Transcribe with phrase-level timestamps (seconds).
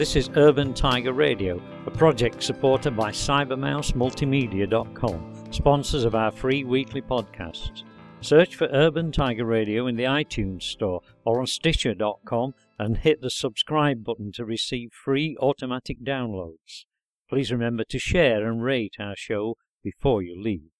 [0.00, 7.02] This is Urban Tiger Radio, a project supported by CybermouseMultimedia.com, sponsors of our free weekly
[7.02, 7.82] podcasts.
[8.22, 13.28] Search for Urban Tiger Radio in the iTunes Store or on Stitcher.com and hit the
[13.28, 16.86] subscribe button to receive free automatic downloads.
[17.28, 20.70] Please remember to share and rate our show before you leave.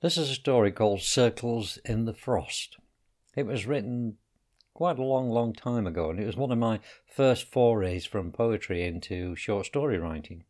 [0.00, 2.76] This is a story called Circles in the Frost.
[3.34, 4.18] It was written
[4.74, 8.32] quite a long, long time ago, and it was one of my first forays from
[8.32, 10.44] poetry into short story writing.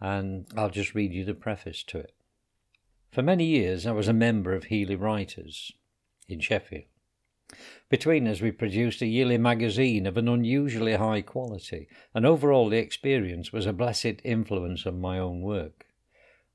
[0.00, 2.14] And I'll just read you the preface to it.
[3.10, 5.72] For many years, I was a member of Heeley Writers
[6.28, 6.84] in Sheffield.
[7.88, 12.78] Between us, we produced a yearly magazine of an unusually high quality, and overall, the
[12.78, 15.86] experience was a blessed influence on my own work.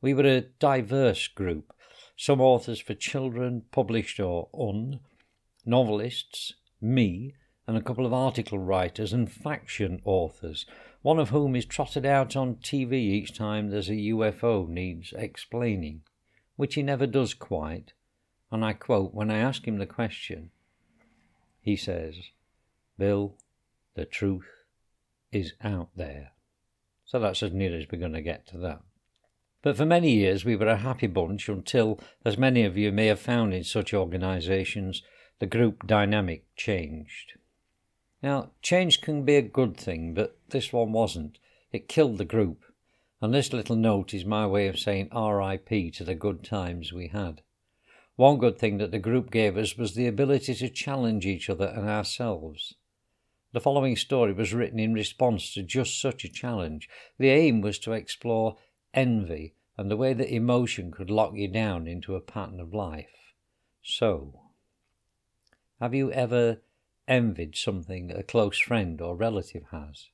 [0.01, 1.73] We were a diverse group
[2.19, 4.99] some authors for children, published or un,
[5.65, 7.33] novelists, me,
[7.67, 10.65] and a couple of article writers and faction authors,
[11.01, 16.01] one of whom is trotted out on TV each time there's a UFO needs explaining,
[16.55, 17.93] which he never does quite.
[18.51, 20.49] And I quote when I ask him the question,
[21.61, 22.15] he says,
[22.97, 23.35] Bill,
[23.95, 24.49] the truth
[25.31, 26.31] is out there.
[27.05, 28.81] So that's as near as we're going to get to that.
[29.61, 33.07] But for many years we were a happy bunch until, as many of you may
[33.07, 35.03] have found in such organisations,
[35.39, 37.33] the group dynamic changed.
[38.21, 41.39] Now, change can be a good thing, but this one wasn't.
[41.71, 42.65] It killed the group,
[43.21, 47.07] and this little note is my way of saying RIP to the good times we
[47.07, 47.41] had.
[48.17, 51.67] One good thing that the group gave us was the ability to challenge each other
[51.67, 52.73] and ourselves.
[53.53, 56.89] The following story was written in response to just such a challenge.
[57.17, 58.57] The aim was to explore
[58.93, 63.07] envy, and the way that emotion could lock you down into a pattern of life.
[63.81, 64.48] So,
[65.79, 66.61] have you ever
[67.07, 70.07] envied something a close friend or relative has?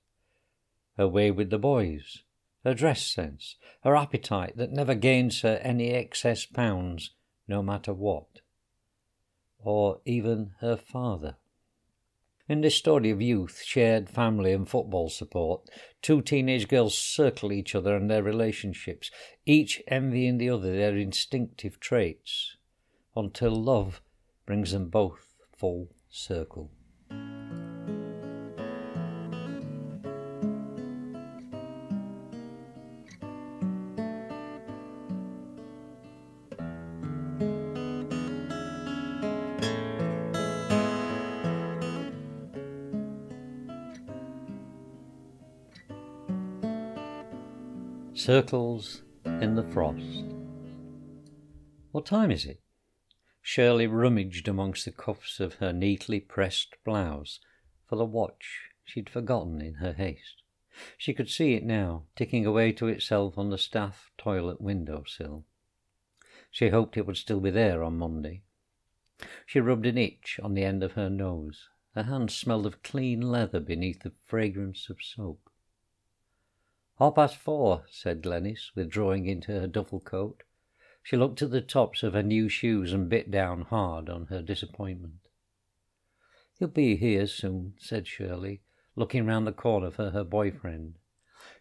[0.98, 2.24] Her way with the boys,
[2.64, 7.12] her dress sense, her appetite that never gains her any excess pounds,
[7.48, 8.42] no matter what,
[9.59, 11.36] or even her father.
[12.47, 15.68] In this story of youth, shared family, and football support,
[16.03, 19.09] two teenage girls circle each other and their relationships,
[19.47, 22.56] each envying the other their instinctive traits,
[23.16, 24.02] until love
[24.46, 25.25] brings them both
[25.66, 26.70] full circle.
[48.14, 50.26] Circles in the frost.
[51.92, 52.65] What time is it?
[53.47, 57.39] Shirley rummaged amongst the cuffs of her neatly pressed blouse
[57.88, 60.41] for the watch she'd forgotten in her haste.
[60.97, 65.45] She could see it now, ticking away to itself on the staff toilet window sill.
[66.50, 68.41] She hoped it would still be there on Monday.
[69.45, 71.69] She rubbed an itch on the end of her nose.
[71.94, 75.51] Her hands smelled of clean leather beneath the fragrance of soap.
[76.97, 80.41] Half past four, said Glennis, withdrawing into her duffel coat.
[81.05, 84.41] She looked at the tops of her new shoes and bit down hard on her
[84.41, 85.19] disappointment.
[86.57, 88.63] He'll be here soon, said Shirley,
[88.95, 90.95] looking round the corner for her boyfriend.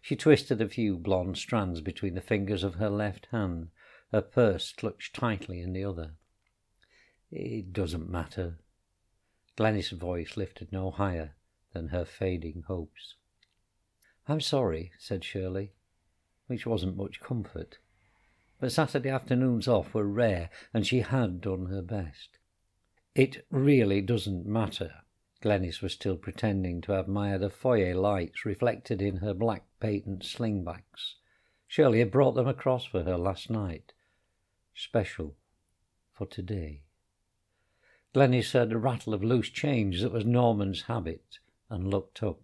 [0.01, 3.69] She twisted a few blonde strands between the fingers of her left hand,
[4.11, 6.15] her purse clutched tightly in the other.
[7.29, 8.57] It doesn't matter.
[9.55, 11.35] Glennis' voice lifted no higher
[11.71, 13.13] than her fading hopes.
[14.27, 15.73] I'm sorry, said Shirley,
[16.47, 17.77] which wasn't much comfort.
[18.59, 22.39] But Saturday afternoons off were rare, and she had done her best.
[23.13, 24.93] It really doesn't matter.
[25.41, 31.15] Glennis was still pretending to admire the foyer lights reflected in her black patent slingbacks.
[31.67, 33.93] Shirley had brought them across for her last night.
[34.73, 35.35] Special
[36.13, 36.81] for today.
[38.13, 42.39] Glennis heard a rattle of loose change that was Norman's habit and looked up.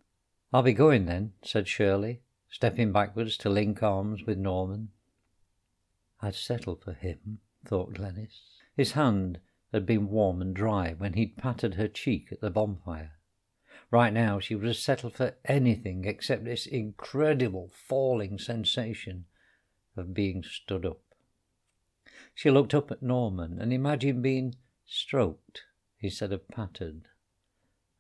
[0.54, 4.90] I'll be going then, said Shirley, stepping backwards to link arms with Norman.
[6.22, 8.42] I'd settle for him, thought Glennis.
[8.76, 9.40] His hand
[9.72, 13.14] had been warm and dry when he'd patted her cheek at the bonfire.
[13.90, 19.26] Right now she would have settled for anything except this incredible falling sensation
[19.98, 21.02] of being stood up.
[22.34, 25.64] She looked up at Norman and imagined being stroked
[26.00, 27.08] instead of patted,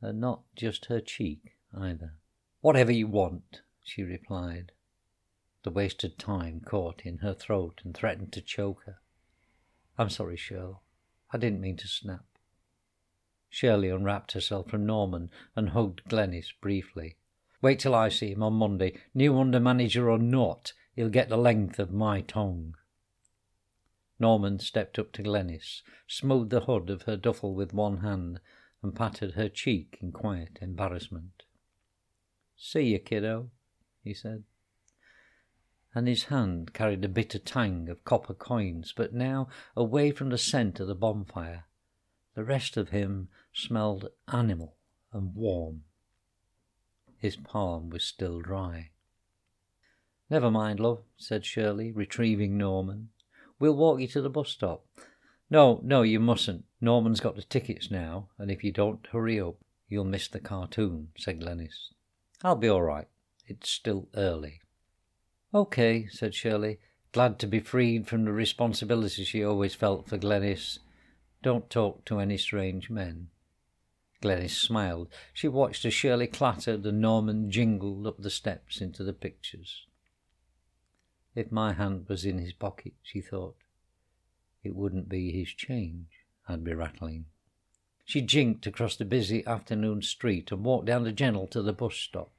[0.01, 2.13] and not just her cheek either.
[2.62, 4.71] Whatever you want, she replied.
[5.63, 9.00] The wasted time caught in her throat and threatened to choke her.
[9.98, 10.81] I'm sorry, Shirl.
[11.31, 12.25] I didn't mean to snap.
[13.50, 17.18] Shirley unwrapped herself from Norman and hugged Glennis briefly.
[17.62, 18.98] Wait till I see him on Monday.
[19.13, 22.75] New under manager or not, he'll get the length of my tongue.
[24.19, 28.40] Norman stepped up to Glenys, smoothed the hood of her duffel with one hand,
[28.81, 31.44] and patted her cheek in quiet embarrassment.
[32.56, 33.52] See you, kiddo,
[34.04, 34.44] he said.
[35.94, 40.38] And his hand carried a bitter tang of copper coins, but now away from the
[40.38, 41.66] scent of the bonfire.
[42.36, 44.76] The rest of him smelled animal
[45.12, 45.84] and warm.
[47.18, 48.92] His palm was still dry.
[50.30, 53.10] Never mind, love, said Shirley, retrieving Norman.
[53.60, 54.86] We'll walk you to the bus stop.
[55.50, 56.64] No, no, you mustn't.
[56.80, 59.58] Norman's got the tickets now, and if you don't hurry up,
[59.90, 61.90] you'll miss the cartoon, said Glenys.
[62.44, 63.08] I'll be all right.
[63.46, 64.62] It's still early.
[65.53, 66.80] Okay, said Shirley,
[67.12, 70.80] glad to be freed from the responsibility she always felt for Glenys.
[71.44, 73.27] Don't talk to any strange men.
[74.21, 75.09] Glenys smiled.
[75.33, 79.88] She watched as Shirley clattered and Norman jingled up the steps into the pictures.
[81.36, 83.56] If my hand was in his pocket, she thought,
[84.63, 86.07] it wouldn't be his change
[86.47, 87.25] I'd be rattling.
[88.06, 91.95] She jinked across the busy afternoon street and walked down the ginnel to the bus
[91.95, 92.31] stop.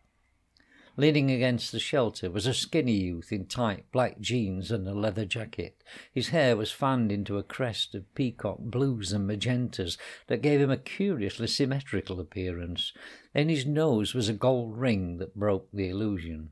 [0.97, 5.25] Leaning against the shelter was a skinny youth in tight black jeans and a leather
[5.25, 5.83] jacket.
[6.13, 9.97] His hair was fanned into a crest of peacock blues and magentas
[10.27, 12.93] that gave him a curiously symmetrical appearance.
[13.35, 16.51] In his nose was a gold ring that broke the illusion.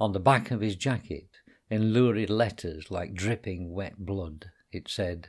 [0.00, 1.28] On the back of his jacket,
[1.70, 5.28] in lurid letters like dripping wet blood, it said,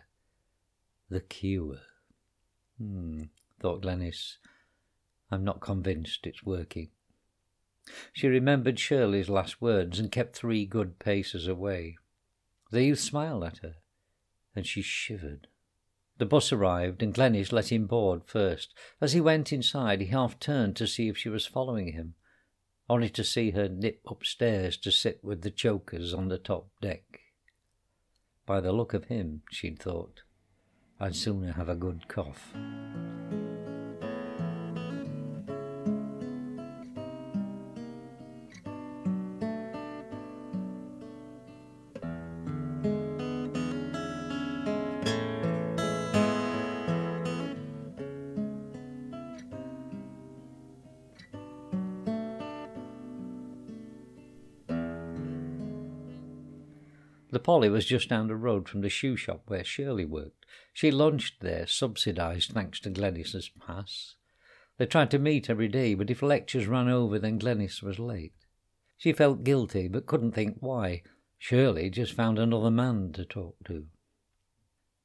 [1.10, 1.82] The Cure.
[2.80, 3.26] Hmm,
[3.60, 4.38] thought Glenys.
[5.30, 6.90] I'm not convinced it's working.
[8.14, 11.98] She remembered Shirley's last words and kept three good paces away.
[12.72, 13.76] The youth smiled at her,
[14.56, 15.48] and she shivered.
[16.18, 18.74] The bus arrived, and Glenys let him board first.
[19.02, 22.14] As he went inside, he half turned to see if she was following him,
[22.90, 27.22] only to see her nip upstairs to sit with the chokers on the top deck.
[28.46, 30.22] By the look of him, she'd thought,
[31.00, 32.54] I'd sooner have a good cough.
[57.44, 60.46] Poly was just down the road from the shoe shop where Shirley worked.
[60.74, 64.16] She lunched there, subsidised thanks to Glenys's pass.
[64.78, 68.34] They tried to meet every day, but if lectures ran over, then Glenys was late.
[68.98, 71.04] She felt guilty, but couldn't think why.
[71.38, 73.88] Shirley just found another man to talk to.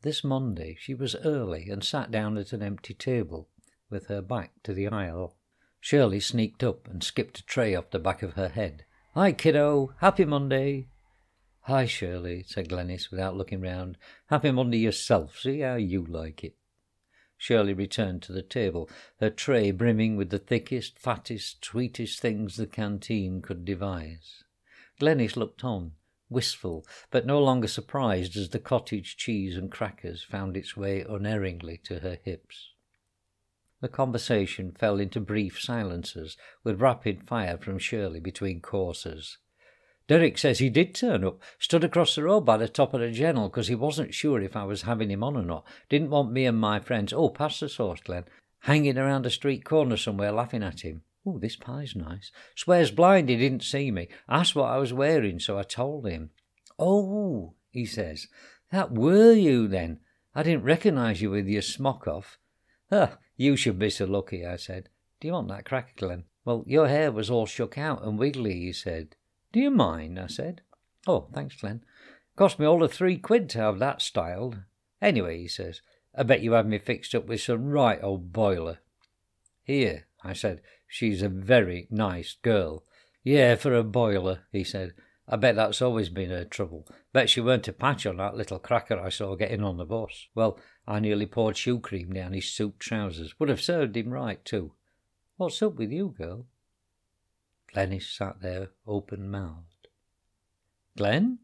[0.03, 3.49] This Monday she was early and sat down at an empty table,
[3.91, 5.37] with her back to the aisle.
[5.81, 8.85] Shirley sneaked up and skipped a tray off the back of her head.
[9.15, 9.95] Hi, kiddo.
[10.01, 10.89] Happy Monday.
[11.67, 13.99] Hi, Shirley, said Glenys without looking round.
[14.27, 15.37] Happy under yourself.
[15.41, 16.55] See how you like it.
[17.37, 18.89] Shirley returned to the table,
[19.19, 24.45] her tray brimming with the thickest, fattest, sweetest things the canteen could devise.
[25.01, 25.95] Glenys looked on,
[26.31, 31.79] wistful, but no longer surprised as the cottage cheese and crackers found its way unerringly
[31.79, 32.75] to her hips.
[33.81, 39.39] The conversation fell into brief silences, with rapid fire from Shirley between courses.
[40.09, 43.11] Derek says he did turn up, stood across the road by the top of the
[43.11, 45.67] ginnel because he wasn't sure if I was having him on or not.
[45.89, 48.25] Didn't want me and my friends, oh, pass the sauce, Glen,
[48.61, 51.03] hanging around a street corner somewhere laughing at him.
[51.27, 52.31] Oh, this pie's nice.
[52.55, 54.07] Swears blind he didn't see me.
[54.29, 56.31] Asked what I was wearing, so I told him.
[56.79, 58.29] Oh, he says,
[58.71, 59.99] that were you then.
[60.35, 62.39] I didn't recognise you with your smock off.
[62.91, 64.89] Huh, you should be so lucky, I said.
[65.21, 66.25] Do you want that cracker, Glen?
[66.45, 69.17] Well, your hair was all shook out and wiggly, he said.
[69.57, 70.21] Do you mind?
[70.21, 70.61] I said.
[71.07, 71.83] Oh, thanks, Glen.
[72.37, 74.59] Cost me all of three quid to have that styled.
[75.01, 75.81] Anyway, he says,
[76.15, 78.81] I bet you have me fixed up with some right old boiler.
[79.63, 82.85] Here, I said, she's a very nice girl.
[83.25, 84.93] Yeah, for a boiler, he said.
[85.27, 86.87] I bet that's always been her trouble.
[87.15, 90.27] Bet she weren't a patch on that little cracker I saw getting on the bus.
[90.35, 93.41] Well, I nearly poured shoe cream down his suit trousers.
[93.41, 94.75] Would have served him right, too.
[95.39, 96.45] What's up with you, girl?
[97.77, 99.89] Glenys sat there open mouthed.
[100.97, 101.41] Glen?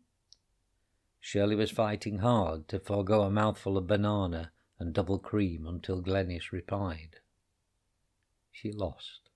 [1.21, 6.51] Shirley was fighting hard to forego a mouthful of banana and double cream until Glenys
[6.51, 7.17] replied.
[8.51, 9.29] She lost.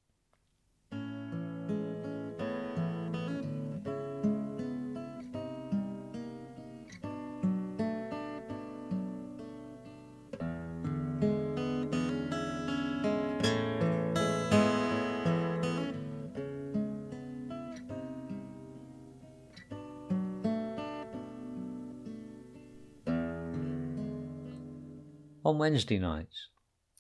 [25.47, 26.49] On Wednesday nights,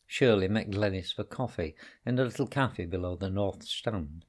[0.06, 1.74] Shirley met Glennis for coffee
[2.06, 4.24] in the little cafe below the North Stand.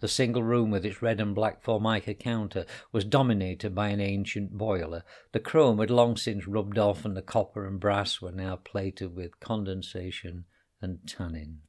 [0.00, 4.58] The single room with its red and black formica counter was dominated by an ancient
[4.58, 5.02] boiler.
[5.32, 9.16] The chrome had long since rubbed off, and the copper and brass were now plated
[9.16, 10.44] with condensation
[10.82, 11.62] and tannin.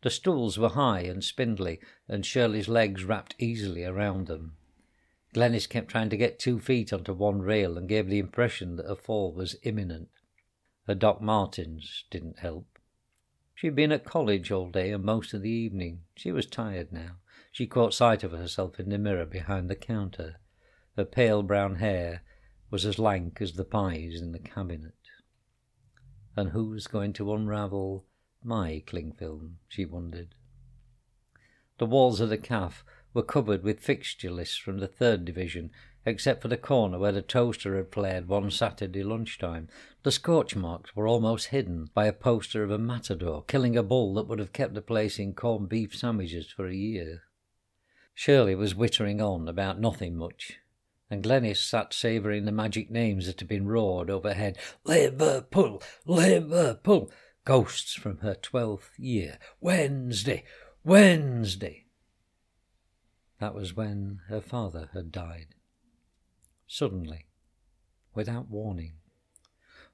[0.00, 4.56] The stools were high and spindly, and Shirley's legs wrapped easily around them.
[5.34, 8.90] Glennis kept trying to get two feet onto one rail and gave the impression that
[8.90, 10.08] a fall was imminent.
[10.86, 12.78] Her Doc Martens didn't help.
[13.54, 16.02] She'd been at college all day and most of the evening.
[16.16, 17.16] She was tired now.
[17.52, 20.40] She caught sight of herself in the mirror behind the counter.
[20.96, 22.22] Her pale brown hair
[22.70, 24.94] was as lank as the pies in the cabinet.
[26.36, 28.04] And who's going to unravel
[28.42, 29.58] my cling film?
[29.68, 30.34] she wondered.
[31.78, 32.82] The walls of the cafe
[33.14, 35.70] were covered with fixture lists from the third division,
[36.06, 39.68] except for the corner where the toaster had flared one Saturday lunchtime.
[40.02, 44.14] The scorch marks were almost hidden by a poster of a matador killing a bull
[44.14, 47.22] that would have kept the place in corned beef sandwiches for a year.
[48.14, 50.58] Shirley was wittering on about nothing much,
[51.10, 54.58] and Glennis sat savouring the magic names that had been roared overhead.
[54.84, 57.10] Liverpool, Liverpool,
[57.44, 59.38] ghosts from her twelfth year.
[59.60, 60.44] Wednesday,
[60.84, 61.86] Wednesday.
[63.40, 65.54] That was when her father had died.
[66.66, 67.26] Suddenly,
[68.14, 68.94] without warning.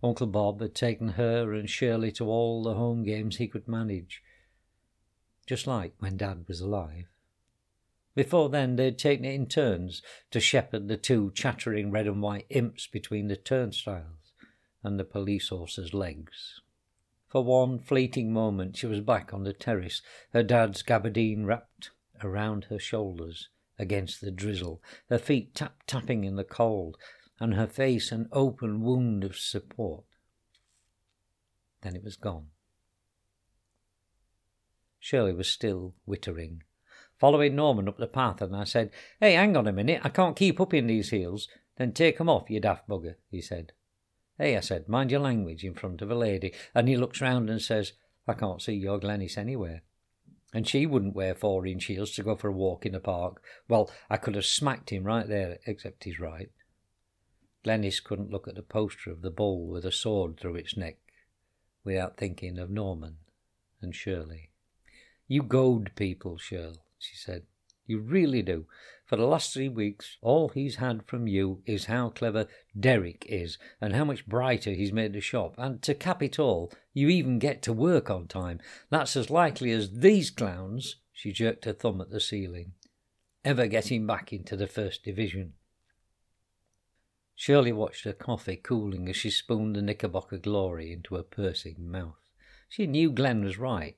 [0.02, 4.22] Uncle Bob had taken her and Shirley to all the home games he could manage,
[5.46, 7.06] just like when Dad was alive.
[8.14, 12.46] Before then, they'd taken it in turns to shepherd the two chattering red and white
[12.48, 14.32] imps between the turnstiles
[14.82, 16.60] and the police horse's legs.
[17.28, 21.90] For one fleeting moment, she was back on the terrace, her dad's gabardine wrapped
[22.22, 23.48] around her shoulders
[23.80, 26.96] against the drizzle, her feet tap tapping in the cold,
[27.40, 30.04] and her face an open wound of support.
[31.80, 32.48] Then it was gone.
[34.98, 36.60] Shirley was still wittering
[37.20, 40.34] following Norman up the path, and I said, Hey, hang on a minute, I can't
[40.34, 41.46] keep up in these heels.
[41.76, 43.72] Then take 'em off, you daft bugger, he said.
[44.38, 46.54] Hey, I said, mind your language in front of a lady.
[46.74, 47.92] And he looks round and says,
[48.26, 49.82] I can't see your Glennis anywhere.
[50.52, 53.42] And she wouldn't wear four inch heels to go for a walk in the park.
[53.68, 56.50] Well, I could have smacked him right there, except he's right.
[57.64, 60.96] Glennis couldn't look at the poster of the bull with a sword through its neck
[61.84, 63.18] without thinking of Norman
[63.80, 64.50] and Shirley.
[65.28, 67.44] You goad people, Shirl she said.
[67.86, 68.66] You really do.
[69.04, 72.46] For the last three weeks, all he's had from you is how clever
[72.78, 75.56] Derek is and how much brighter he's made the shop.
[75.58, 78.60] And to cap it all, you even get to work on time.
[78.90, 82.72] That's as likely as these clowns, she jerked her thumb at the ceiling,
[83.44, 85.54] ever getting back into the first division.
[87.34, 92.20] Shirley watched her coffee cooling as she spooned the Knickerbocker glory into her pursing mouth.
[92.68, 93.96] She knew Glen was right.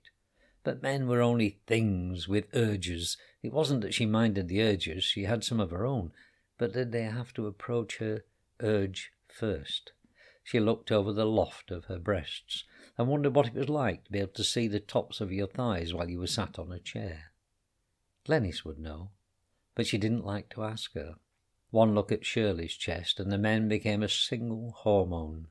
[0.65, 3.17] But men were only things with urges.
[3.43, 6.13] It wasn't that she minded the urges, she had some of her own,
[6.59, 8.25] but did they have to approach her
[8.61, 9.93] urge first?
[10.45, 12.65] She looked over the loft of her breasts
[12.97, 15.47] and wondered what it was like to be able to see the tops of your
[15.47, 17.33] thighs while you were sat on a chair.
[18.25, 19.11] Glennis would know,
[19.75, 21.17] but she didn't like to ask her.
[21.71, 25.49] One look at Shirley's chest, and the men became a single hormone,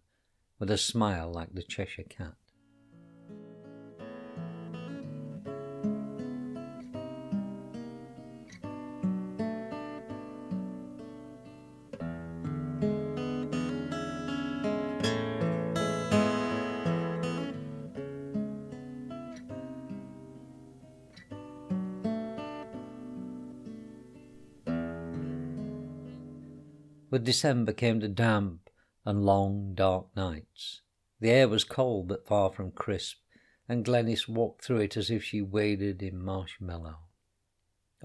[0.60, 2.36] with a smile like the Cheshire cat.
[27.12, 28.70] With December came the damp
[29.04, 30.80] and long, dark nights.
[31.20, 33.18] The air was cold but far from crisp,
[33.68, 37.00] and Glennis walked through it as if she waded in marshmallow.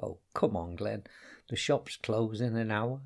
[0.02, 1.04] Oh, come on, Glen.
[1.48, 3.00] The shop's closed in an hour.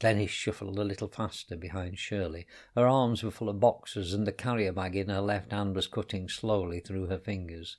[0.00, 2.48] Glennis shuffled a little faster behind Shirley.
[2.74, 5.86] Her arms were full of boxes, and the carrier bag in her left hand was
[5.86, 7.76] cutting slowly through her fingers.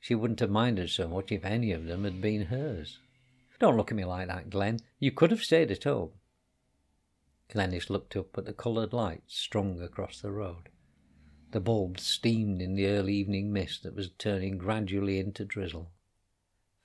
[0.00, 2.98] She wouldn't have minded so much if any of them had been hers.
[3.60, 4.80] Don't look at me like that, Glen.
[4.98, 6.10] You could have stayed at home.
[7.52, 10.68] Glennis looked up at the coloured lights strung across the road.
[11.52, 15.90] The bulbs steamed in the early evening mist that was turning gradually into drizzle.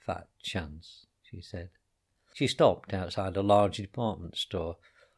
[0.05, 1.69] Fat chance, she said.
[2.33, 4.77] She stopped outside a large department store.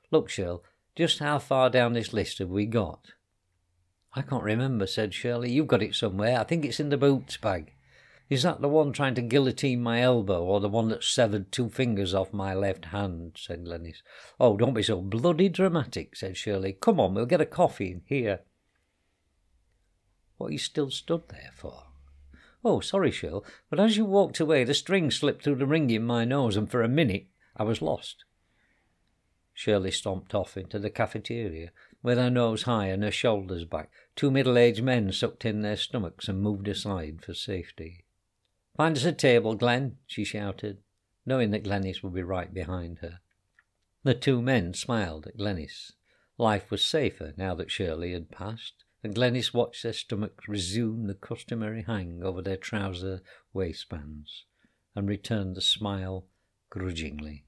[0.09, 0.63] Look, Shirl,
[0.95, 3.11] just how far down this list have we got?
[4.13, 5.51] I can't remember, said Shirley.
[5.51, 6.39] You've got it somewhere.
[6.39, 7.73] I think it's in the boots bag.
[8.31, 11.67] Is that the one trying to guillotine my elbow, or the one that severed two
[11.69, 13.33] fingers off my left hand?
[13.35, 14.01] said Glennis.
[14.39, 16.71] Oh, don't be so bloody dramatic, said Shirley.
[16.71, 18.39] Come on, we'll get a coffee in here.
[20.37, 21.87] What you still stood there for?
[22.63, 26.05] Oh, sorry, Shirl, but as you walked away, the string slipped through the ring in
[26.05, 28.23] my nose, and for a minute I was lost.
[29.53, 31.71] Shirley stomped off into the cafeteria,
[32.01, 33.91] with her nose high and her shoulders back.
[34.15, 38.00] Two middle aged men sucked in their stomachs and moved aside for safety.
[38.75, 40.79] Find us a table, Glen, she shouted,
[41.25, 43.19] knowing that Glennis would be right behind her.
[44.03, 45.93] The two men smiled at Glennis.
[46.37, 51.13] Life was safer now that Shirley had passed, and Glennis watched their stomachs resume the
[51.13, 53.21] customary hang over their trouser
[53.53, 54.45] waistbands,
[54.95, 56.25] and returned the smile
[56.69, 57.45] grudgingly.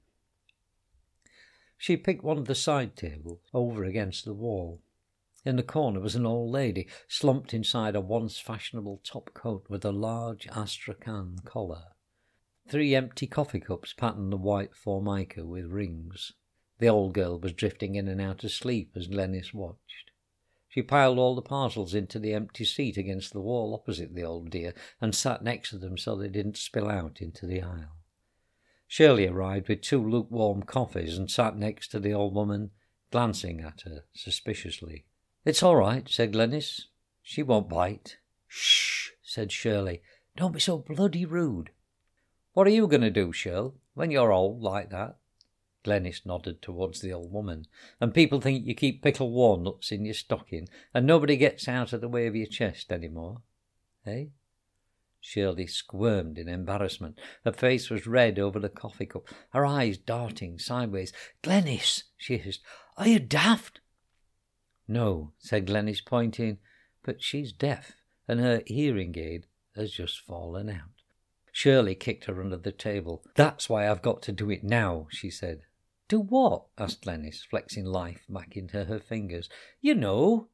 [1.76, 4.80] She picked one of the side tables over against the wall.
[5.44, 9.84] In the corner was an old lady, slumped inside a once fashionable top coat with
[9.84, 11.88] a large astrakhan collar.
[12.66, 16.32] Three empty coffee cups patterned the white formica with rings.
[16.78, 20.10] The old girl was drifting in and out of sleep as Glennis watched.
[20.66, 24.48] She piled all the parcels into the empty seat against the wall opposite the old
[24.50, 27.98] dear and sat next to them so they didn't spill out into the aisle.
[28.88, 32.70] Shirley arrived with two lukewarm coffees and sat next to the old woman,
[33.10, 35.04] glancing at her suspiciously.
[35.44, 36.86] It's all right, said Glennis.
[37.22, 38.16] She won't bite.
[38.46, 40.02] Shh, said Shirley.
[40.36, 41.70] Don't be so bloody rude.
[42.54, 45.16] What are you going to do, Shirl, when you're old like that?
[45.84, 47.66] Glennis nodded towards the old woman.
[48.00, 52.00] And people think you keep pickled walnuts in your stocking, and nobody gets out of
[52.00, 53.42] the way of your chest any more.
[54.06, 54.26] Eh?
[55.20, 57.18] Shirley squirmed in embarrassment.
[57.44, 61.12] Her face was red over the coffee cup, her eyes darting sideways.
[61.42, 62.62] Glennis, she hissed,
[62.96, 63.80] are you daft?
[64.86, 66.58] No, said Glennis, pointing,
[67.02, 67.92] but she's deaf,
[68.28, 71.02] and her hearing aid has just fallen out.
[71.52, 73.24] Shirley kicked her under the table.
[73.36, 75.62] That's why I've got to do it now, she said.
[76.08, 76.64] Do what?
[76.76, 79.48] asked Glennis, flexing life back into her fingers.
[79.80, 80.48] You know.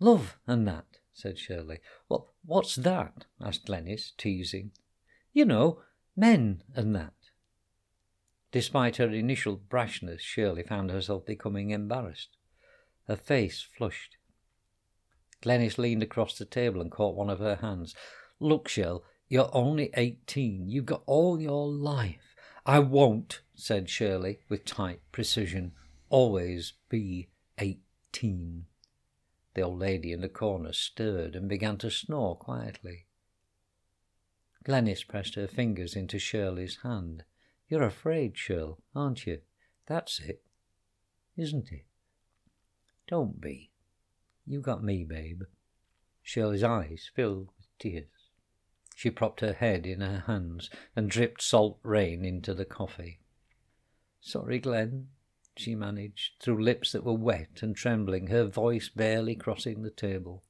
[0.00, 1.80] Love and that, said Shirley.
[2.08, 3.26] Well, what's that?
[3.40, 4.70] asked Glennis, teasing.
[5.32, 5.82] You know,
[6.16, 7.12] men and that.
[8.50, 12.37] Despite her initial brashness, Shirley found herself becoming embarrassed.
[13.08, 14.16] Her face flushed.
[15.42, 17.94] Glennis leaned across the table and caught one of her hands.
[18.38, 20.68] Look, Shirl, you're only eighteen.
[20.68, 22.34] You've got all your life.
[22.66, 25.72] I won't, said Shirley with tight precision,
[26.10, 28.66] always be eighteen.
[29.54, 33.06] The old lady in the corner stirred and began to snore quietly.
[34.64, 37.24] Glennis pressed her fingers into Shirley's hand.
[37.68, 39.38] You're afraid, Shirl, aren't you?
[39.86, 40.42] That's it,
[41.36, 41.86] isn't it?
[43.08, 43.70] Don't be.
[44.46, 45.42] You got me, babe.
[46.22, 48.04] Shirley's eyes filled with tears.
[48.94, 53.20] She propped her head in her hands and dripped salt rain into the coffee.
[54.20, 55.08] Sorry, Glen,
[55.56, 60.44] she managed, through lips that were wet and trembling, her voice barely crossing the table.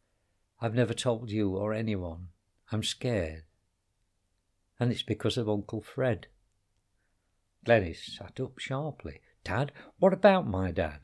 [0.61, 2.29] I've never told you or anyone.
[2.73, 3.45] I'm scared.
[4.81, 6.27] And it's because of Uncle Fred.
[7.65, 9.21] Glennis sat up sharply.
[9.45, 9.71] Dad?
[9.99, 11.01] What about my dad?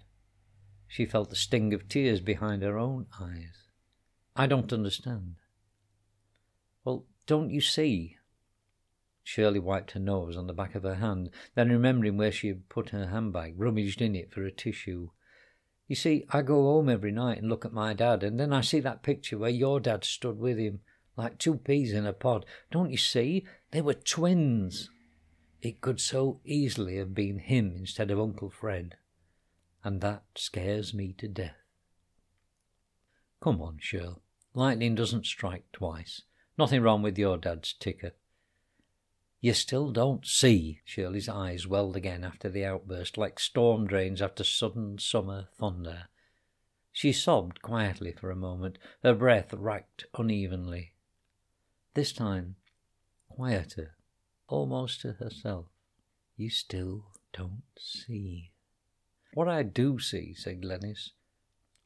[0.95, 3.67] She felt the sting of tears behind her own eyes.
[4.37, 5.35] I don't understand.
[6.85, 8.19] Well, don't you see?
[9.25, 12.69] Shirley wiped her nose on the back of her hand, then remembering where she had
[12.69, 15.11] put her handbag, rummaged in it for a tissue.
[15.89, 18.61] You see, I go home every night and look at my dad, and then I
[18.61, 20.79] see that picture where your dad stood with him,
[21.17, 22.47] like two peas in a pod.
[22.71, 23.45] Don't you see?
[23.73, 24.91] They were twins.
[25.61, 28.95] It could so easily have been him instead of Uncle Fred
[29.85, 31.63] and that scares me to death.
[33.41, 34.23] Come on, Shirl.
[34.55, 36.23] Lightning doesn't strike twice.
[36.57, 38.13] Nothing wrong with your dad's ticker.
[39.41, 40.81] You still don't see.
[40.87, 46.05] Shirley's eyes welled again after the outburst, like storm drains after sudden summer thunder.
[46.91, 50.93] She sobbed quietly for a moment, her breath racked unevenly.
[51.93, 52.57] This time,
[53.29, 53.97] quieter,
[54.49, 55.67] almost to herself.
[56.37, 58.54] You still don't see.
[59.35, 61.11] What I do see, said Glennis,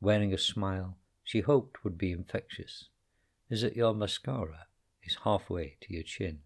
[0.02, 2.88] wearing a smile she hoped would be infectious,
[3.48, 4.66] is that your mascara
[5.02, 6.40] is halfway to your chin.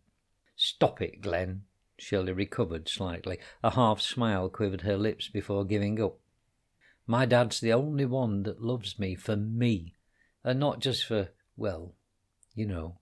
[0.54, 1.62] Stop it, Glen.
[1.98, 3.38] Shirley recovered slightly.
[3.64, 6.18] A half smile quivered her lips before giving up.
[7.04, 9.94] My dad's the only one that loves me for me,
[10.44, 11.96] and not just for, well,
[12.54, 13.00] you know.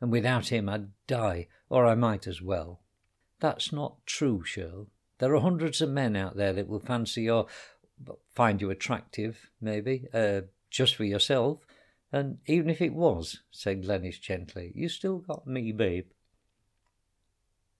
[0.00, 2.82] And without him I'd die, or I might as well.
[3.40, 4.86] That's not true, Shirl.
[5.22, 7.46] There are hundreds of men out there that will fancy or
[8.34, 11.60] find you attractive, maybe, uh, just for yourself.
[12.10, 16.08] And even if it was, said Glennis gently, you still got me, babe.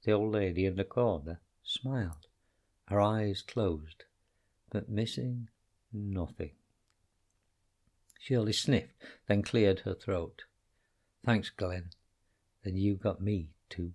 [0.05, 2.29] The old lady in the corner smiled,
[2.87, 4.05] her eyes closed,
[4.71, 5.49] but missing
[5.93, 6.53] nothing.
[8.21, 10.45] Shirley sniffed, then cleared her throat.
[11.27, 11.91] Thanks, Glen.
[12.63, 13.95] Then you got me, too.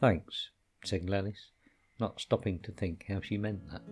[0.00, 0.48] Thanks,
[0.82, 1.50] said Glennis,
[2.00, 3.82] not stopping to think how she meant that.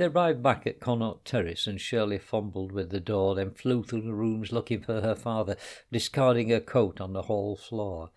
[0.00, 4.00] They arrived back at Connaught Terrace, and Shirley fumbled with the door, then flew through
[4.00, 5.58] the rooms looking for her father,
[5.92, 8.08] discarding her coat on the hall floor.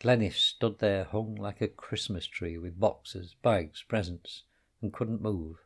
[0.00, 4.42] Glennis stood there hung like a Christmas tree with boxes, bags, presents,
[4.80, 5.58] and couldn't move.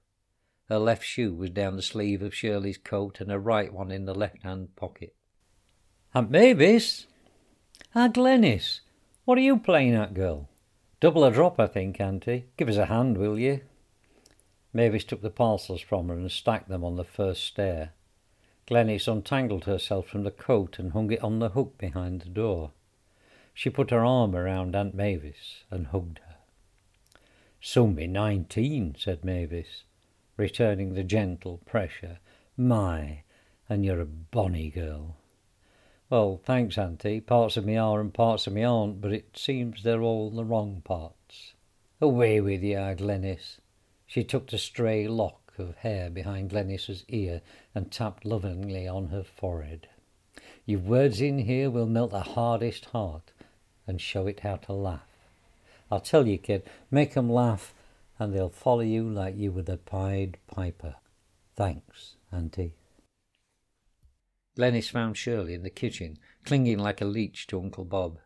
[0.69, 4.05] Her left shoe was down the sleeve of Shirley's coat, and her right one in
[4.05, 5.15] the left-hand pocket.
[6.15, 7.07] Aunt Mavis?
[7.95, 8.81] Ah, Glennis,
[9.25, 10.51] what are you playing at, girl?
[11.01, 12.45] Double a drop, I think, Auntie.
[12.59, 13.63] Give us a hand, will you?
[14.77, 17.93] Mavis took the parcels from her and stacked them on the first stair.
[18.69, 22.73] Glennis untangled herself from the coat and hung it on the hook behind the door.
[23.55, 26.37] She put her arm around Aunt Mavis and hugged her.
[27.59, 29.85] Soon be nineteen, said Mavis,
[30.37, 32.19] returning the gentle pressure.
[32.55, 33.23] My,
[33.71, 35.17] and you're a bonny girl.
[36.11, 37.21] Well, thanks, Auntie.
[37.21, 40.45] Parts of me are and parts of me aren't, but it seems they're all the
[40.45, 41.55] wrong parts.
[41.99, 43.59] Away with you, Glennis.
[44.07, 47.43] She took the stray lock of hair behind Glennis's ear
[47.75, 49.89] and tapped lovingly on her forehead.
[50.65, 53.33] Your words in here will melt the hardest heart
[53.87, 55.09] and show it how to laugh.
[55.91, 57.75] I'll tell you, kid, make 'em laugh
[58.19, 60.97] and they'll follow you like you were the Pied Piper.
[61.55, 62.75] Thanks, Auntie.
[64.57, 68.19] Glennis found Shirley in the kitchen, clinging like a leech to Uncle Bob.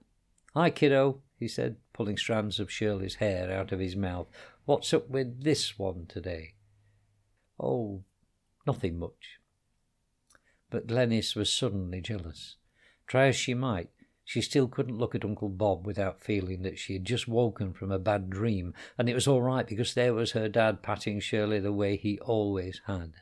[0.55, 4.29] Hi, kiddo, he said, pulling strands of Shirley's hair out of his mouth.
[4.71, 6.55] What's up with this one today?
[7.59, 8.05] Oh,
[8.69, 9.41] nothing much.
[10.71, 12.55] But Glennis was suddenly jealous.
[13.09, 13.91] Try as she might,
[14.25, 17.91] she still couldn't look at Uncle Bob without feeling that she had just woken from
[17.91, 21.59] a bad dream, and it was all right because there was her dad patting Shirley
[21.59, 23.15] the way he always had.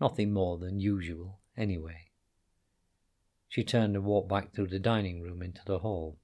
[0.00, 2.06] Nothing more than usual, anyway.
[3.50, 6.16] She turned and walked back through the dining room into the hall.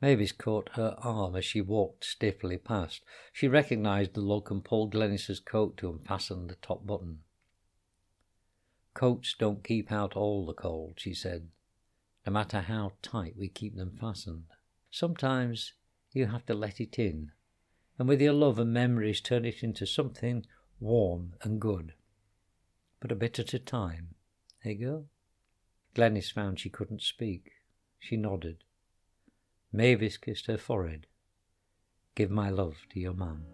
[0.00, 3.02] Mavis caught her arm as she walked stiffly past.
[3.32, 7.20] She recognized the look and pulled Glennis's coat to unfasten the top button.
[8.94, 11.48] Coats don't keep out all the cold, she said,
[12.26, 14.44] no matter how tight we keep them fastened.
[14.90, 15.74] Sometimes
[16.12, 17.32] you have to let it in,
[17.98, 20.46] and with your love and memories turn it into something
[20.80, 21.94] warm and good.
[23.00, 24.14] But a bit at a time,
[24.64, 25.06] eh, girl?
[25.94, 27.52] Glennis found she couldn't speak.
[27.98, 28.64] She nodded.
[29.72, 31.06] Mavis kissed her forehead.
[32.14, 33.44] Give my love to your mum.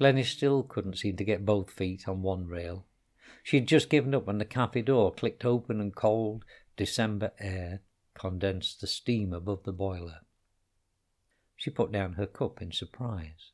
[0.00, 2.86] Glennis still couldn't seem to get both feet on one rail.
[3.42, 6.44] She'd just given up when the cafe door clicked open and cold
[6.76, 7.82] December air
[8.14, 10.20] condensed the steam above the boiler.
[11.56, 13.52] She put down her cup in surprise.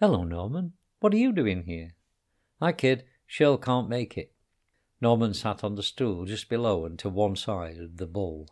[0.00, 0.72] Hello, Norman.
[0.98, 1.94] What are you doing here?
[2.60, 3.04] Hi, kid.
[3.26, 4.32] Shirl can't make it.
[5.00, 8.48] Norman sat on the stool just below and to one side of the bowl.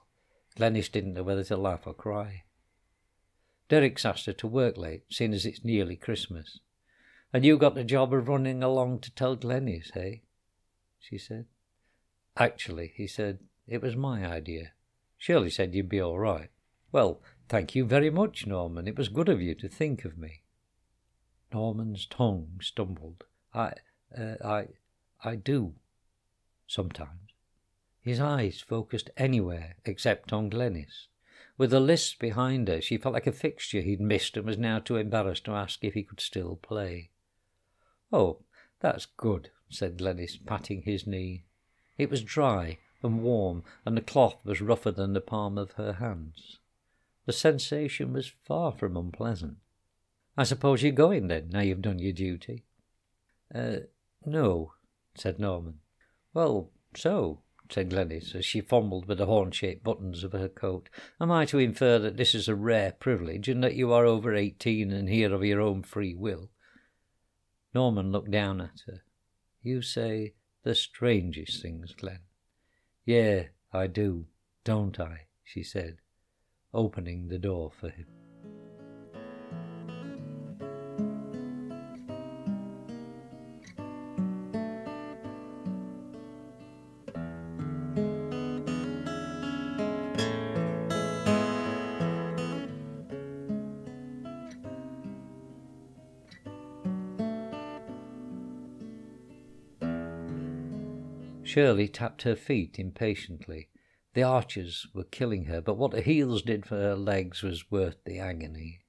[0.56, 2.44] Glennis didn't know whether to laugh or cry.
[3.68, 6.60] Derek's asked her to work late, seeing as it's nearly Christmas.
[7.34, 10.18] And you got the job of running along to tell Glennis, eh?
[11.00, 11.46] she said.
[12.36, 14.70] Actually, he said, it was my idea.
[15.18, 16.50] Shirley said you'd be all right.
[16.92, 18.86] Well, thank you very much, Norman.
[18.86, 20.42] It was good of you to think of me.
[21.52, 23.24] Norman's tongue stumbled.
[23.52, 23.72] I,
[24.16, 24.66] uh, I,
[25.24, 25.74] I do.
[26.68, 27.32] Sometimes.
[28.00, 31.08] His eyes focused anywhere except on Glennis.
[31.58, 34.78] With the list behind her, she felt like a fixture he'd missed and was now
[34.78, 37.10] too embarrassed to ask if he could still play.
[38.16, 38.38] Oh,
[38.78, 41.46] that's good, said Glennis, patting his knee.
[41.98, 45.94] It was dry and warm, and the cloth was rougher than the palm of her
[45.94, 46.60] hands.
[47.26, 49.56] The sensation was far from unpleasant.
[50.36, 52.62] I suppose you're going then, now you've done your duty?
[53.52, 53.78] Uh,
[54.24, 54.74] no,
[55.16, 55.80] said Norman.
[56.32, 60.88] Well, so, said Glennis, as she fumbled with the horn-shaped buttons of her coat.
[61.20, 64.36] Am I to infer that this is a rare privilege, and that you are over
[64.36, 66.50] eighteen and here of your own free will?
[67.74, 69.02] Norman looked down at her.
[69.62, 72.20] You say The strangest things, Glen.
[73.04, 74.26] Yeah, I do,
[74.62, 75.26] don't I?
[75.42, 75.98] she said,
[76.72, 78.06] opening the door for him.
[101.54, 103.68] Shirley tapped her feet impatiently.
[104.14, 108.02] The arches were killing her, but what the heels did for her legs was worth
[108.02, 108.80] the agony.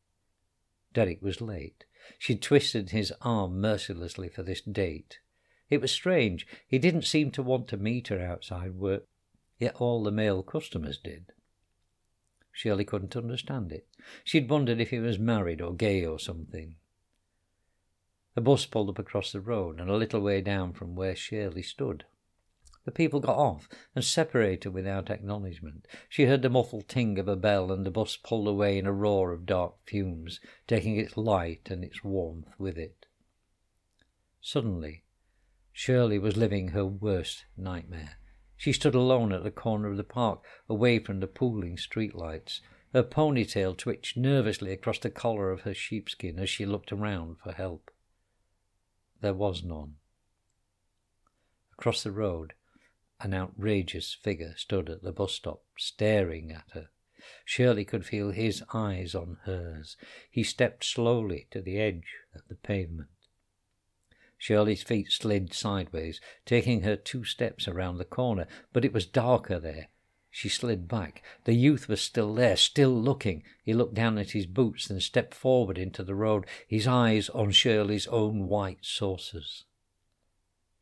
[0.91, 1.85] Derek was late.
[2.17, 5.19] She twisted his arm mercilessly for this date.
[5.69, 6.47] It was strange.
[6.67, 9.05] He didn't seem to want to meet her outside work,
[9.59, 11.33] yet all the male customers did.
[12.51, 13.85] Shirley couldn't understand it.
[14.23, 16.77] She'd wondered if he was married or gay or something.
[18.35, 21.61] A bus pulled up across the road and a little way down from where Shirley
[21.61, 22.05] stood.
[22.85, 25.87] The people got off and separated without acknowledgment.
[26.07, 28.93] She heard the muffled ting of a bell, and the bus pulled away in a
[28.93, 33.07] roar of dark fumes, taking its light and its warmth with it.
[34.39, 35.03] Suddenly,
[35.73, 38.19] Shirley was living her worst nightmare.
[38.55, 42.61] She stood alone at the corner of the park, away from the pooling streetlights.
[42.93, 47.51] Her ponytail twitched nervously across the collar of her sheepskin as she looked around for
[47.51, 47.91] help.
[49.21, 49.95] There was none.
[51.73, 52.53] Across the road,
[53.25, 56.89] an outrageous figure stood at the bus stop, staring at her.
[57.43, 59.97] Shirley could feel his eyes on hers.
[60.29, 63.09] He stepped slowly to the edge of the pavement.
[64.37, 69.57] Shirley's feet slid sideways, taking her two steps around the corner, but it was darker
[69.57, 69.87] there.
[70.29, 71.23] She slid back.
[71.45, 73.41] The youth was still there, still looking.
[73.63, 77.49] He looked down at his boots, then stepped forward into the road, his eyes on
[77.49, 79.64] Shirley's own white saucers.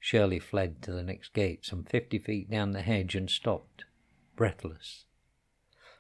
[0.06, 3.86] Shirley fled to the next gate, some fifty feet down the hedge, and stopped,
[4.36, 5.06] breathless.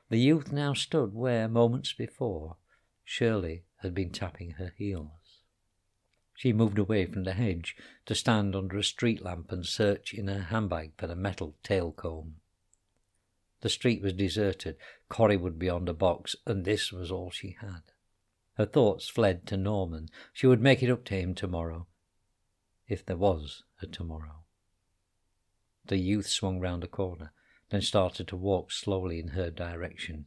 [0.09, 2.57] The youth now stood where, moments before,
[3.05, 5.39] Shirley had been tapping her heels.
[6.35, 10.27] She moved away from the hedge to stand under a street lamp and search in
[10.27, 12.41] her handbag for the metal tail comb.
[13.61, 14.75] The street was deserted,
[15.07, 17.83] Corrie would be on the box, and this was all she had.
[18.55, 20.09] Her thoughts fled to Norman.
[20.33, 21.87] She would make it up to him tomorrow,
[22.85, 24.43] if there was a tomorrow.
[25.85, 27.33] The youth swung round a corner,
[27.69, 30.25] then started to walk slowly in her direction.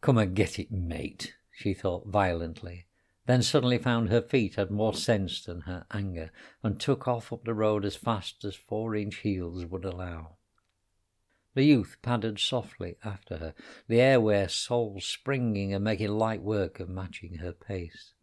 [0.00, 2.86] Come and get it, mate, she thought violently,
[3.26, 6.30] then suddenly found her feet had more sense than her anger,
[6.62, 10.36] and took off up the road as fast as four inch heels would allow.
[11.54, 13.54] The youth padded softly after her,
[13.86, 18.13] the AirWair soles springing and making light work of matching her pace.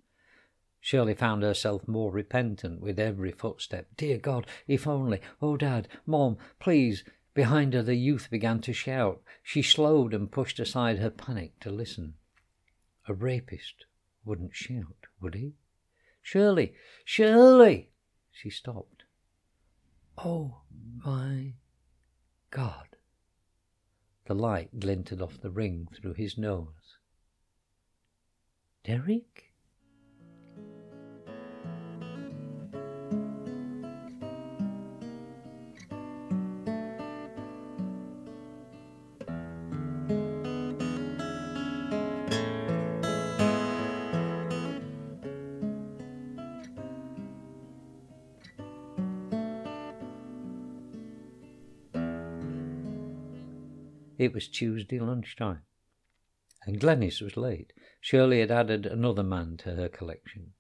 [0.84, 3.88] Shirley found herself more repentant with every footstep.
[3.96, 5.22] Dear God, if only.
[5.39, 7.04] Oh, Dad, Mom, please.
[7.36, 9.22] Behind her, the youth began to shout.
[9.44, 12.15] She slowed and pushed aside her panic to listen.
[13.08, 13.86] A rapist
[14.26, 15.54] wouldn't shout, would he?
[16.22, 16.74] Shirley,
[17.06, 17.91] Shirley!
[18.32, 19.04] She stopped.
[20.17, 20.62] Oh,
[21.06, 21.54] my
[22.50, 22.98] God.
[24.26, 26.98] The light glinted off the ring through his nose.
[28.84, 29.50] Derek?
[54.21, 55.63] It was Tuesday lunchtime,
[56.67, 57.73] and Glenys was late.
[57.99, 60.53] Shirley had added another man to her collection.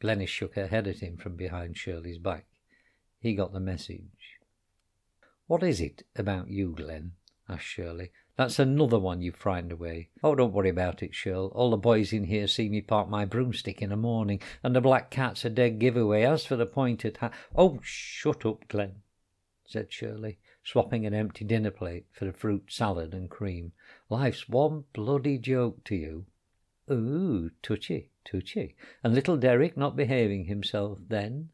[0.00, 2.46] Glenys shook her head at him from behind Shirley's back.
[3.20, 4.38] He got the message.
[5.46, 7.12] What is it about you, Glen?
[7.46, 8.10] asked Shirley.
[8.36, 10.08] That's another one you've frightened away.
[10.22, 11.48] Oh, don't worry about it, Shirl.
[11.48, 14.80] All the boys in here see me park my broomstick in the morning, and the
[14.80, 16.22] black cat's a dead giveaway.
[16.22, 17.34] As for the pointed hat...
[17.54, 19.02] Oh, shut up, Glen,
[19.66, 23.72] said Shirley swapping an empty dinner plate for a fruit salad and cream.
[24.08, 26.26] Life's one bloody joke to you.
[26.90, 28.74] Ooh, touchy, touchy.
[29.02, 31.50] And little Derek not behaving himself then?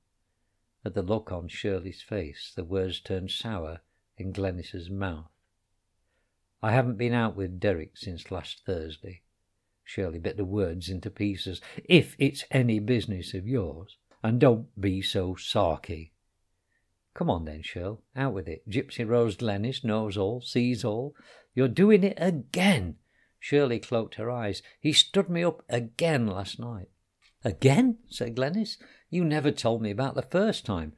[0.84, 3.80] At the look on Shirley's face, the words turned sour
[4.16, 5.30] in Glenys's mouth.
[6.62, 9.22] I haven't been out with Derek since last Thursday.
[9.84, 11.60] Shirley bit the words into pieces.
[11.84, 16.10] If it's any business of yours, and don't be so sarky.
[17.14, 18.68] Come on then, Shirl, out with it.
[18.68, 21.14] Gypsy Rose Glenys knows all, sees all.
[21.54, 22.96] You're doing it again.
[23.38, 24.62] Shirley cloaked her eyes.
[24.78, 26.88] He stood me up again last night.
[27.44, 27.98] Again?
[28.08, 28.76] said Glenys.
[29.08, 30.92] You never told me about the first time.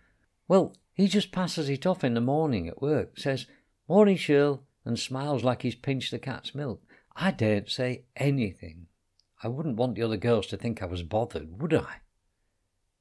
[0.49, 3.47] Well, He just passes it off in the morning at work, says,
[3.89, 6.83] Morning, Shirl, and smiles like he's pinched the cat's milk.
[7.17, 8.89] I daren't say anything.
[9.43, 12.02] I wouldn't want the other girls to think I was bothered, would I?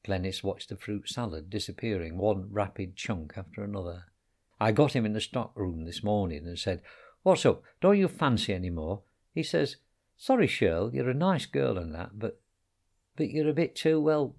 [0.05, 4.05] Glennis watched the fruit salad disappearing, one rapid chunk after another.
[4.59, 6.81] I got him in the stock room this morning and said,
[7.23, 7.63] What's up?
[7.81, 9.01] Don't you fancy any more?
[9.33, 9.77] He says,
[10.17, 12.39] Sorry, Shirl, you're a nice girl and that, but
[13.15, 14.35] but you're a bit too, well,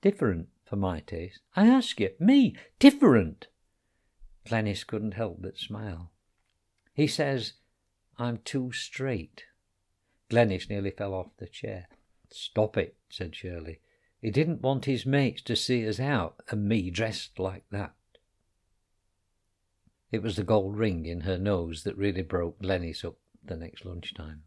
[0.00, 1.40] different for my taste.
[1.54, 3.48] I ask you, me, different?
[4.46, 6.10] Glennis couldn't help but smile.
[6.94, 7.54] He says,
[8.18, 9.44] I'm too straight.
[10.30, 11.88] Glennis nearly fell off the chair.
[12.30, 13.80] Stop it, said Shirley.
[14.22, 17.92] He didn't want his mates to see us out, and me dressed like that.
[20.12, 23.84] It was the gold ring in her nose that really broke Glennis up the next
[23.84, 24.44] lunchtime.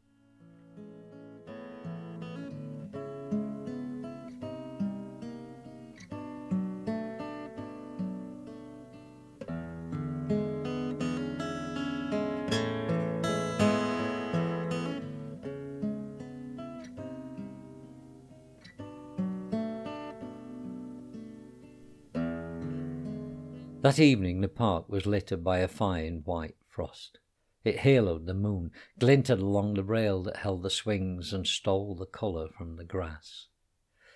[23.96, 27.20] That evening the park was littered by a fine white frost.
[27.64, 32.06] It haloed the moon, glinted along the rail that held the swings, and stole the
[32.06, 33.48] colour from the grass.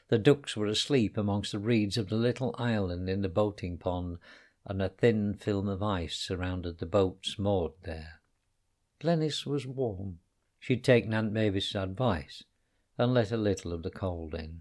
[0.09, 4.17] The ducks were asleep amongst the reeds of the little island in the boating pond,
[4.65, 8.19] and a thin film of ice surrounded the boats moored there.
[8.99, 10.19] Glennis was warm.
[10.59, 12.43] She'd taken Aunt Mavis's advice
[12.97, 14.59] and let a little of the cold in.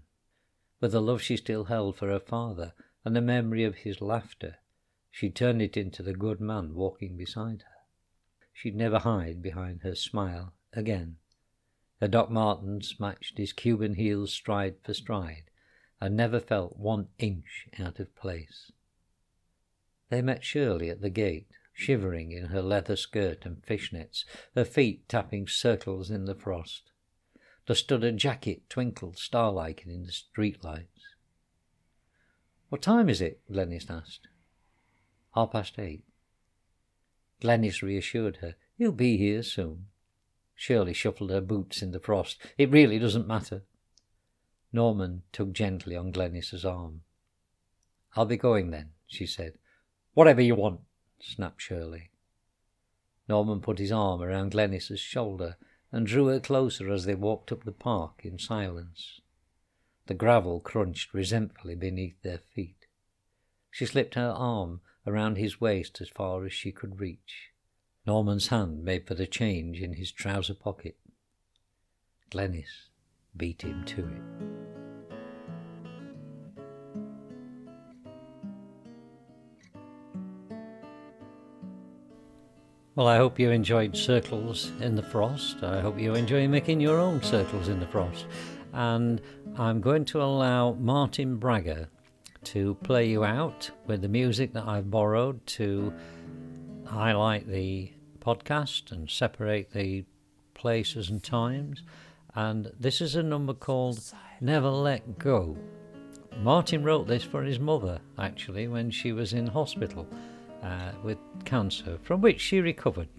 [0.79, 4.59] With the love she still held for her father and the memory of his laughter,
[5.11, 7.79] she turned it into the good man walking beside her.
[8.53, 11.17] She'd never hide behind her smile again.
[11.99, 15.49] Her Doc Martens matched his Cuban heels stride for stride,
[15.99, 18.71] and never felt one inch out of place.
[20.09, 25.07] They met Shirley at the gate, shivering in her leather skirt and fishnets, her feet
[25.07, 26.91] tapping circles in the frost.
[27.67, 31.15] The studded jacket twinkled star-like in the street lights.
[32.69, 33.41] What time is it?
[33.51, 34.27] Glennis asked.
[35.39, 36.03] Half past eight.
[37.41, 38.55] Glennis reassured her.
[38.77, 39.85] He'll be here soon.
[40.53, 42.37] Shirley shuffled her boots in the frost.
[42.57, 43.61] It really doesn't matter.
[44.73, 47.03] Norman tugged gently on Glennis's arm.
[48.17, 49.53] I'll be going then, she said.
[50.13, 50.81] Whatever you want,
[51.21, 52.09] snapped Shirley.
[53.29, 55.55] Norman put his arm around Glennis's shoulder
[55.89, 59.21] and drew her closer as they walked up the park in silence.
[60.07, 62.87] The gravel crunched resentfully beneath their feet.
[63.71, 67.49] She slipped her arm around his waist as far as she could reach.
[68.05, 70.97] Norman's hand made for the change in his trouser pocket.
[72.31, 72.89] Glennis
[73.35, 74.69] beat him to it.
[82.95, 85.63] Well, I hope you enjoyed Circles in the Frost.
[85.63, 88.25] I hope you enjoy making your own circles in the frost.
[88.73, 89.21] And
[89.57, 91.87] I'm going to allow Martin Bragger
[92.49, 95.93] to play you out with the music that I've borrowed to
[96.85, 100.03] highlight the podcast and separate the
[100.55, 101.83] places and times.
[102.33, 104.01] And this is a number called
[104.41, 105.57] Never Let Go.
[106.41, 110.07] Martin wrote this for his mother, actually, when she was in hospital
[110.63, 113.09] uh, with cancer, from which she recovered.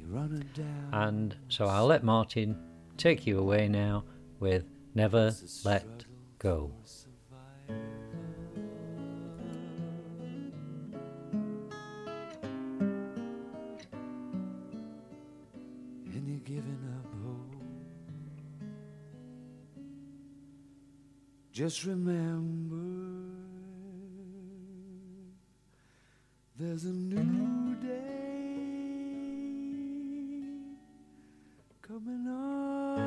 [0.93, 2.59] And so I'll let Martin
[2.97, 4.03] take you away now
[4.41, 5.33] with Never
[5.65, 6.05] Let
[6.41, 6.73] Go.
[21.61, 22.77] Just remember
[26.59, 27.89] there's a new day
[31.83, 33.01] coming on.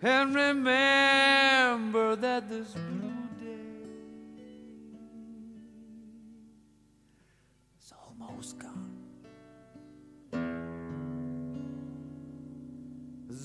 [0.00, 2.74] And remember that this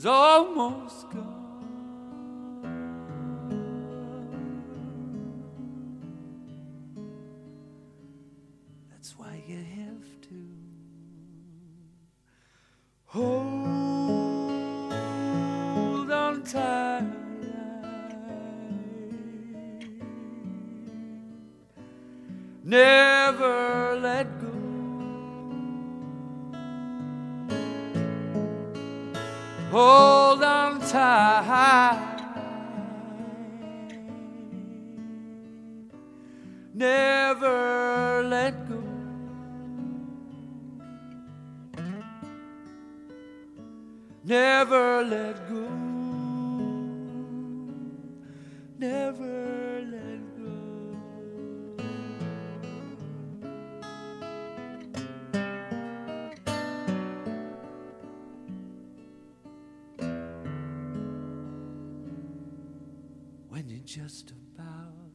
[0.05, 1.42] almost gone.
[63.53, 65.11] when you're just about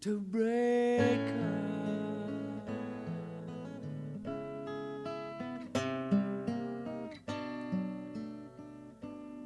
[0.00, 1.50] to break up.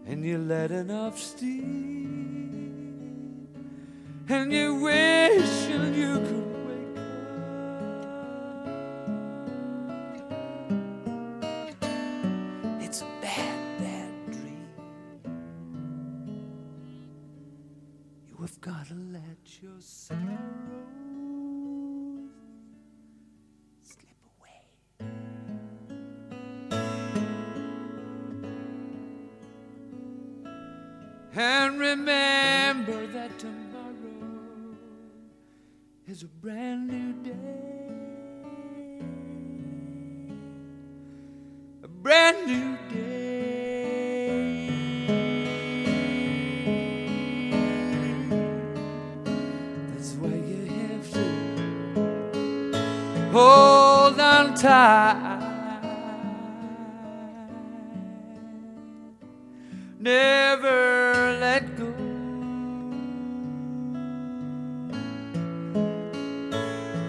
[0.06, 1.88] And you're letting off steam,
[4.28, 6.47] and you're wishing you could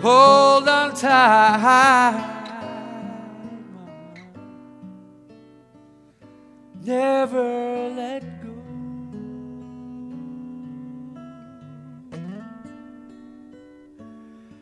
[0.02, 2.38] Hold on tight.
[6.82, 8.54] Never let go.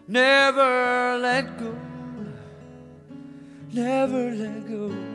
[0.07, 1.75] Never let go.
[3.71, 5.06] Never let go.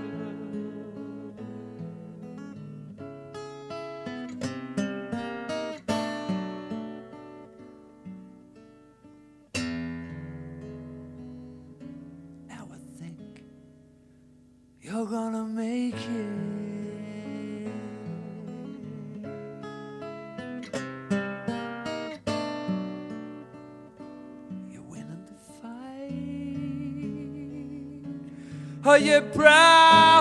[28.92, 30.11] Are proud?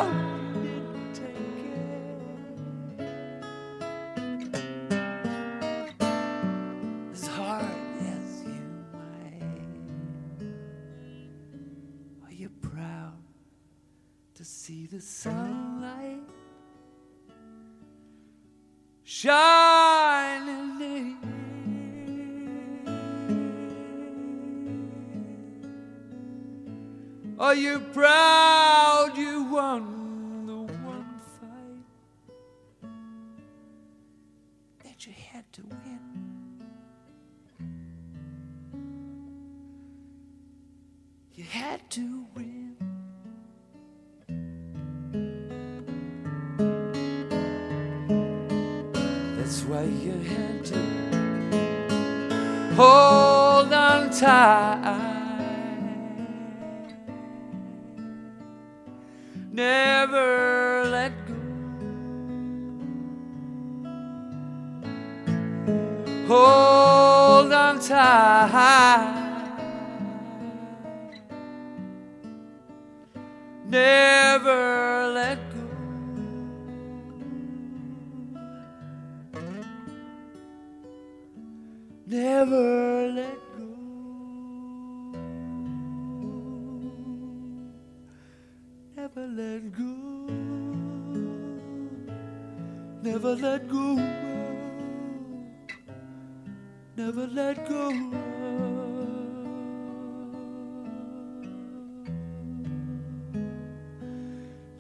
[27.42, 30.01] Are you proud you won?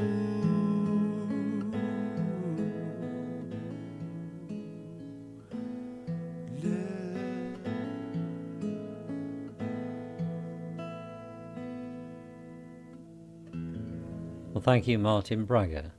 [14.54, 15.92] Well, thank you, Martin Bragger.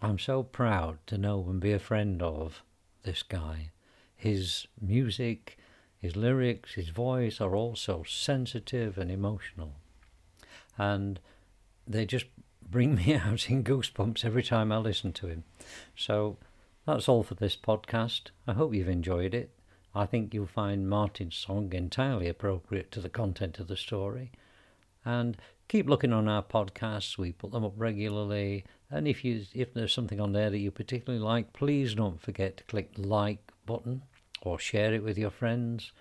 [0.00, 2.62] I'm so proud to know and be a friend of
[3.02, 3.70] this guy.
[4.16, 5.58] His music,
[6.02, 9.74] his lyrics, his voice are all so sensitive and emotional.
[10.76, 11.20] And
[11.86, 12.26] they just
[12.60, 15.44] bring me out in goosebumps every time I listen to him.
[15.94, 16.38] So
[16.86, 18.30] that's all for this podcast.
[18.48, 19.50] I hope you've enjoyed it.
[19.94, 24.32] I think you'll find Martin's song entirely appropriate to the content of the story.
[25.04, 25.36] And
[25.68, 27.16] keep looking on our podcasts.
[27.16, 28.64] We put them up regularly.
[28.90, 32.56] And if you if there's something on there that you particularly like, please don't forget
[32.56, 34.02] to click the like button
[34.46, 35.92] or share it with your friends.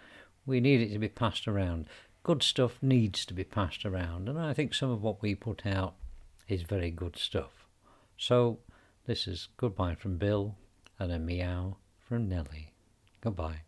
[0.46, 1.88] We need it to be passed around.
[2.24, 5.66] Good stuff needs to be passed around, and I think some of what we put
[5.66, 5.96] out
[6.48, 7.66] is very good stuff.
[8.18, 8.60] So,
[9.08, 10.56] this is goodbye from Bill
[11.00, 12.74] and a meow from Nellie.
[13.22, 13.62] Goodbye.